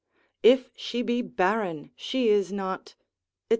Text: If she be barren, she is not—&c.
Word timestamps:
If 0.41 0.71
she 0.75 1.03
be 1.03 1.21
barren, 1.21 1.91
she 1.95 2.29
is 2.29 2.51
not—&c. 2.51 2.95